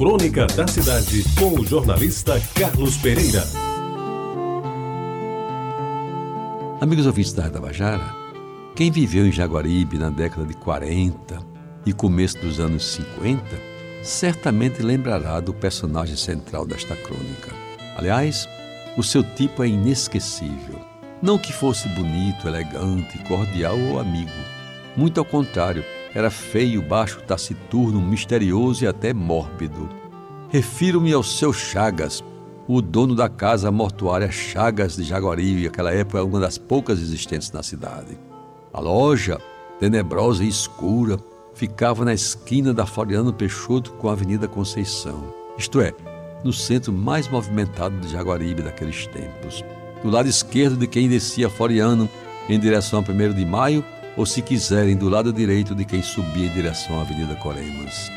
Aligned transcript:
Crônica 0.00 0.46
da 0.46 0.66
Cidade, 0.66 1.22
com 1.38 1.60
o 1.60 1.66
jornalista 1.66 2.40
Carlos 2.54 2.96
Pereira. 2.96 3.44
Amigos 6.80 7.04
ouvintes 7.04 7.34
da 7.34 7.50
Tabajara, 7.50 8.16
quem 8.74 8.90
viveu 8.90 9.26
em 9.26 9.30
Jaguaribe 9.30 9.98
na 9.98 10.08
década 10.08 10.46
de 10.46 10.54
40 10.54 11.38
e 11.84 11.92
começo 11.92 12.38
dos 12.38 12.58
anos 12.58 12.94
50, 12.94 13.42
certamente 14.02 14.80
lembrará 14.80 15.38
do 15.38 15.52
personagem 15.52 16.16
central 16.16 16.64
desta 16.64 16.96
crônica. 16.96 17.54
Aliás, 17.94 18.48
o 18.96 19.02
seu 19.02 19.22
tipo 19.22 19.62
é 19.62 19.68
inesquecível. 19.68 20.80
Não 21.20 21.36
que 21.36 21.52
fosse 21.52 21.86
bonito, 21.90 22.48
elegante, 22.48 23.18
cordial 23.28 23.78
ou 23.78 24.00
amigo. 24.00 24.30
Muito 24.96 25.20
ao 25.20 25.26
contrário, 25.26 25.84
era 26.14 26.30
feio, 26.30 26.82
baixo, 26.82 27.20
taciturno, 27.26 28.00
misterioso 28.00 28.84
e 28.84 28.86
até 28.86 29.12
mórbido. 29.12 29.88
Refiro-me 30.48 31.12
ao 31.12 31.22
seu 31.22 31.52
Chagas, 31.52 32.24
o 32.66 32.80
dono 32.80 33.14
da 33.14 33.28
casa 33.28 33.70
mortuária 33.70 34.30
Chagas 34.30 34.96
de 34.96 35.04
Jaguaribe, 35.04 35.66
aquela 35.66 35.92
época 35.92 36.18
é 36.18 36.22
uma 36.22 36.40
das 36.40 36.58
poucas 36.58 37.00
existentes 37.00 37.50
na 37.52 37.62
cidade. 37.62 38.18
A 38.72 38.80
loja, 38.80 39.40
tenebrosa 39.78 40.44
e 40.44 40.48
escura, 40.48 41.18
ficava 41.54 42.04
na 42.04 42.14
esquina 42.14 42.72
da 42.72 42.86
Floriano 42.86 43.32
Peixoto 43.32 43.92
com 43.92 44.08
a 44.08 44.12
Avenida 44.12 44.48
Conceição, 44.48 45.34
isto 45.58 45.80
é, 45.80 45.92
no 46.44 46.52
centro 46.52 46.92
mais 46.92 47.28
movimentado 47.28 47.98
de 47.98 48.08
Jaguaribe 48.08 48.62
daqueles 48.62 49.06
tempos. 49.08 49.64
Do 50.02 50.10
lado 50.10 50.28
esquerdo 50.28 50.76
de 50.76 50.86
quem 50.86 51.08
descia 51.08 51.50
Floriano 51.50 52.08
em 52.48 52.58
direção 52.58 53.04
a 53.06 53.12
1 53.12 53.34
de 53.34 53.44
Maio, 53.44 53.84
ou 54.20 54.26
se 54.26 54.42
quiserem, 54.42 54.94
do 54.94 55.08
lado 55.08 55.32
direito 55.32 55.74
de 55.74 55.82
quem 55.82 56.02
subia 56.02 56.44
em 56.44 56.52
direção 56.52 56.98
à 56.98 57.00
Avenida 57.00 57.34
Coremas. 57.36 58.12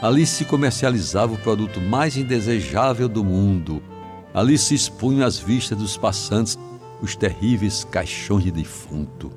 Ali 0.00 0.24
se 0.24 0.44
comercializava 0.44 1.34
o 1.34 1.38
produto 1.38 1.80
mais 1.80 2.16
indesejável 2.16 3.08
do 3.08 3.24
mundo. 3.24 3.82
Ali 4.32 4.56
se 4.56 4.76
expunham 4.76 5.26
às 5.26 5.40
vistas 5.40 5.76
dos 5.76 5.96
passantes 5.96 6.56
os 7.02 7.16
terríveis 7.16 7.82
caixões 7.82 8.44
de 8.44 8.52
defunto, 8.52 9.32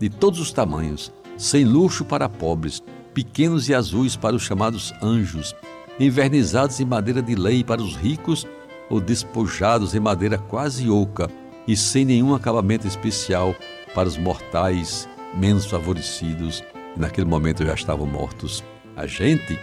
de 0.00 0.08
todos 0.08 0.40
os 0.40 0.52
tamanhos, 0.52 1.12
sem 1.36 1.66
luxo 1.66 2.02
para 2.02 2.30
pobres, 2.30 2.82
pequenos 3.12 3.68
e 3.68 3.74
azuis 3.74 4.16
para 4.16 4.36
os 4.36 4.42
chamados 4.42 4.94
anjos, 5.02 5.54
envernizados 6.00 6.80
em 6.80 6.86
madeira 6.86 7.20
de 7.20 7.34
lei 7.34 7.62
para 7.62 7.82
os 7.82 7.94
ricos 7.94 8.46
ou 8.88 9.02
despojados 9.02 9.94
em 9.94 10.00
madeira 10.00 10.38
quase 10.38 10.88
oca 10.88 11.28
e 11.66 11.76
sem 11.76 12.06
nenhum 12.06 12.34
acabamento 12.34 12.86
especial 12.86 13.54
para 13.94 14.08
os 14.08 14.16
mortais 14.16 15.06
menos 15.34 15.66
favorecidos 15.66 16.62
e 16.96 17.00
naquele 17.00 17.26
momento 17.26 17.64
já 17.64 17.74
estavam 17.74 18.06
mortos. 18.06 18.64
A 18.96 19.06
gente, 19.06 19.58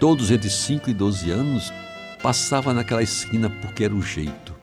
todos 0.00 0.30
entre 0.30 0.48
5 0.48 0.90
e 0.90 0.94
12 0.94 1.30
anos, 1.30 1.72
passava 2.22 2.74
naquela 2.74 3.02
esquina 3.02 3.48
porque 3.48 3.84
era 3.84 3.94
o 3.94 4.02
jeito, 4.02 4.54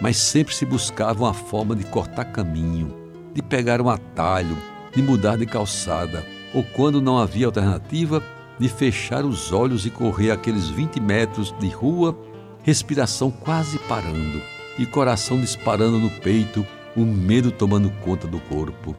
mas 0.00 0.16
sempre 0.16 0.54
se 0.54 0.64
buscava 0.64 1.24
uma 1.24 1.34
forma 1.34 1.76
de 1.76 1.84
cortar 1.84 2.24
caminho, 2.26 2.96
de 3.32 3.42
pegar 3.42 3.80
um 3.80 3.88
atalho, 3.88 4.56
de 4.94 5.02
mudar 5.02 5.36
de 5.36 5.46
calçada, 5.46 6.24
ou 6.52 6.62
quando 6.62 7.00
não 7.00 7.18
havia 7.18 7.46
alternativa, 7.46 8.22
de 8.58 8.68
fechar 8.68 9.24
os 9.24 9.52
olhos 9.52 9.84
e 9.84 9.90
correr 9.90 10.30
aqueles 10.30 10.68
20 10.68 11.00
metros 11.00 11.54
de 11.58 11.68
rua, 11.68 12.16
respiração 12.62 13.30
quase 13.30 13.78
parando 13.80 14.40
e 14.78 14.86
coração 14.86 15.40
disparando 15.40 15.98
no 15.98 16.10
peito, 16.10 16.66
o 16.96 17.00
medo 17.00 17.50
tomando 17.50 17.90
conta 18.02 18.26
do 18.26 18.38
corpo. 18.40 18.96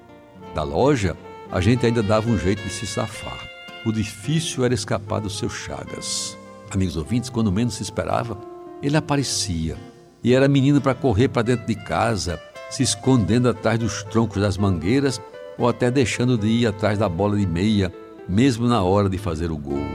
Da 0.55 0.63
loja, 0.63 1.17
a 1.51 1.59
gente 1.59 1.85
ainda 1.85 2.01
dava 2.01 2.29
um 2.29 2.37
jeito 2.39 2.63
de 2.63 2.69
se 2.69 2.87
safar. 2.87 3.45
O 3.85 3.91
difícil 3.91 4.63
era 4.63 4.73
escapar 4.73 5.19
dos 5.19 5.37
seus 5.37 5.51
chagas. 5.51 6.37
Amigos 6.71 6.95
ouvintes, 6.95 7.29
quando 7.29 7.51
menos 7.51 7.73
se 7.73 7.83
esperava, 7.83 8.37
ele 8.81 8.95
aparecia 8.95 9.75
e 10.23 10.33
era 10.33 10.47
menino 10.47 10.79
para 10.79 10.95
correr 10.95 11.27
para 11.27 11.41
dentro 11.41 11.67
de 11.67 11.75
casa, 11.75 12.39
se 12.69 12.83
escondendo 12.83 13.49
atrás 13.49 13.77
dos 13.77 14.01
troncos 14.03 14.41
das 14.41 14.57
mangueiras 14.57 15.21
ou 15.57 15.67
até 15.67 15.91
deixando 15.91 16.38
de 16.38 16.47
ir 16.47 16.67
atrás 16.67 16.97
da 16.97 17.09
bola 17.09 17.35
de 17.35 17.45
meia, 17.45 17.94
mesmo 18.25 18.65
na 18.65 18.81
hora 18.81 19.09
de 19.09 19.17
fazer 19.17 19.51
o 19.51 19.57
gol. 19.57 19.85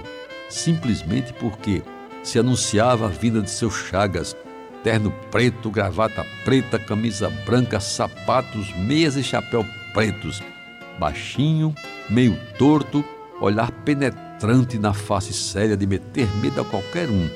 Simplesmente 0.50 1.32
porque 1.32 1.82
se 2.22 2.38
anunciava 2.38 3.06
a 3.06 3.08
vinda 3.08 3.40
de 3.40 3.50
seus 3.50 3.74
chagas, 3.74 4.36
terno 4.82 5.12
preto, 5.30 5.70
gravata 5.70 6.26
preta, 6.44 6.78
camisa 6.78 7.30
branca, 7.44 7.80
sapatos, 7.80 8.72
meias 8.74 9.16
e 9.16 9.22
chapéu 9.22 9.64
pretos, 9.92 10.42
baixinho, 10.98 11.74
meio 12.08 12.38
torto, 12.58 13.04
olhar 13.40 13.70
penetrante 13.70 14.78
na 14.78 14.92
face 14.92 15.32
séria 15.32 15.76
de 15.76 15.86
meter 15.86 16.28
medo 16.36 16.60
a 16.60 16.64
qualquer 16.64 17.08
um, 17.08 17.28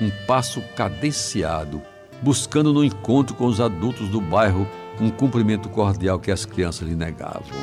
um 0.00 0.10
passo 0.26 0.62
cadenciado, 0.74 1.82
buscando 2.22 2.72
no 2.72 2.84
encontro 2.84 3.34
com 3.34 3.46
os 3.46 3.60
adultos 3.60 4.08
do 4.08 4.20
bairro 4.20 4.66
um 5.00 5.10
cumprimento 5.10 5.68
cordial 5.68 6.18
que 6.18 6.30
as 6.30 6.44
crianças 6.44 6.86
lhe 6.86 6.94
negavam. 6.94 7.58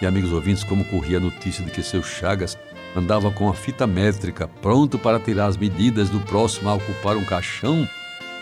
E 0.00 0.06
amigos 0.06 0.32
ouvintes, 0.32 0.62
como 0.62 0.84
corria 0.84 1.16
a 1.16 1.20
notícia 1.20 1.64
de 1.64 1.70
que 1.70 1.82
seu 1.82 2.02
Chagas 2.02 2.56
andava 2.94 3.30
com 3.30 3.48
a 3.48 3.54
fita 3.54 3.86
métrica 3.86 4.46
pronto 4.46 4.98
para 4.98 5.18
tirar 5.18 5.46
as 5.46 5.56
medidas 5.56 6.08
do 6.08 6.20
próximo 6.20 6.68
a 6.68 6.74
ocupar 6.74 7.16
um 7.16 7.24
caixão, 7.24 7.88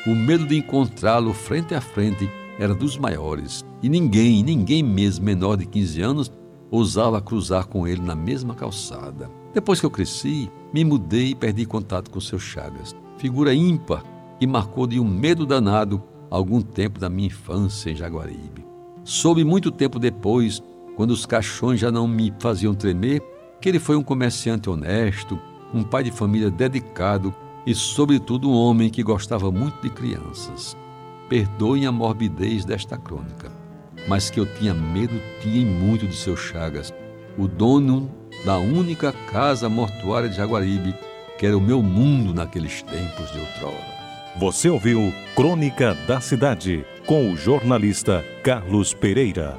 o 0.07 0.15
medo 0.15 0.47
de 0.47 0.57
encontrá-lo 0.57 1.33
frente 1.33 1.75
a 1.75 1.81
frente 1.81 2.31
era 2.59 2.75
dos 2.75 2.97
maiores, 2.97 3.65
e 3.83 3.89
ninguém, 3.89 4.43
ninguém 4.43 4.83
mesmo 4.83 5.25
menor 5.25 5.57
de 5.57 5.67
15 5.67 6.01
anos, 6.01 6.33
ousava 6.71 7.21
cruzar 7.21 7.67
com 7.67 7.87
ele 7.87 8.01
na 8.01 8.15
mesma 8.15 8.55
calçada. 8.55 9.29
Depois 9.53 9.81
que 9.81 9.87
eu 9.87 9.91
cresci, 9.91 10.51
me 10.73 10.85
mudei 10.85 11.31
e 11.31 11.35
perdi 11.35 11.67
contato 11.67 12.11
com 12.11 12.21
seu 12.21 12.39
Chagas, 12.39 12.95
figura 13.19 13.53
ímpar 13.53 14.05
que 14.39 14.47
marcou 14.47 14.87
de 14.87 15.01
um 15.01 15.09
medo 15.09 15.45
danado 15.45 16.03
algum 16.31 16.61
tempo 16.61 17.01
da 17.01 17.09
minha 17.09 17.29
infância 17.29 17.91
em 17.91 17.97
Jaguaribe. 17.97 18.65
Soube 19.05 19.45
muito 19.45 19.71
tempo 19.71 19.99
depois, 19.99 20.63
quando 20.95 21.11
os 21.11 21.27
caixões 21.27 21.81
já 21.81 21.91
não 21.91 22.07
me 22.07 22.33
faziam 22.39 22.75
tremer, 22.75 23.23
que 23.61 23.69
ele 23.69 23.79
foi 23.79 23.97
um 23.97 24.03
comerciante 24.03 24.69
honesto, 24.69 25.39
um 25.73 25.83
pai 25.83 26.05
de 26.05 26.11
família 26.11 26.51
dedicado 26.51 27.35
e, 27.67 27.75
sobretudo, 27.75 28.49
um 28.49 28.55
homem 28.55 28.89
que 28.89 29.03
gostava 29.03 29.51
muito 29.51 29.83
de 29.83 29.91
crianças 29.91 30.77
perdoem 31.29 31.87
a 31.87 31.93
morbidez 31.93 32.65
desta 32.65 32.97
crônica, 32.97 33.51
mas 34.07 34.31
que 34.31 34.39
eu 34.39 34.47
tinha 34.47 34.73
medo, 34.73 35.21
tinha 35.41 35.67
muito 35.67 36.07
de 36.07 36.15
seu 36.15 36.37
Chagas, 36.37 36.95
o 37.37 37.49
dono 37.49 38.09
da 38.45 38.59
única 38.59 39.13
casa 39.33 39.69
mortuária 39.69 40.29
de 40.29 40.37
Jaguaribe, 40.37 40.95
que 41.39 41.47
era 41.47 41.59
o 41.59 41.61
meu 41.61 41.83
mundo 41.83 42.33
naqueles 42.33 42.83
tempos 42.83 43.33
de 43.33 43.41
outrora. 43.41 43.97
Você 44.39 44.69
ouviu 44.69 45.13
Crônica 45.35 45.95
da 46.07 46.21
Cidade, 46.21 46.85
com 47.07 47.33
o 47.33 47.37
jornalista 47.37 48.25
Carlos 48.43 48.95
Pereira. 48.95 49.57